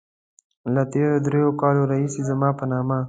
[0.73, 2.97] له تېرو دريو کالو راهيسې زما په نامه.